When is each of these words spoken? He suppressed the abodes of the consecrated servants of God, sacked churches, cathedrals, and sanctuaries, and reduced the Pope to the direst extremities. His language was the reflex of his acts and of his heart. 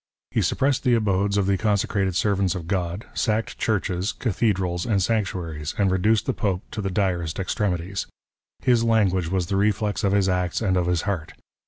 He 0.31 0.41
suppressed 0.41 0.81
the 0.83 0.95
abodes 0.95 1.37
of 1.37 1.45
the 1.45 1.59
consecrated 1.59 2.15
servants 2.15 2.55
of 2.55 2.65
God, 2.67 3.05
sacked 3.13 3.59
churches, 3.59 4.11
cathedrals, 4.13 4.83
and 4.83 4.99
sanctuaries, 4.99 5.75
and 5.77 5.91
reduced 5.91 6.25
the 6.25 6.33
Pope 6.33 6.63
to 6.71 6.81
the 6.81 6.89
direst 6.89 7.37
extremities. 7.37 8.07
His 8.63 8.83
language 8.83 9.27
was 9.27 9.45
the 9.45 9.57
reflex 9.57 10.03
of 10.03 10.11
his 10.13 10.27
acts 10.27 10.59
and 10.59 10.75
of 10.75 10.87
his 10.87 11.03
heart. 11.03 11.33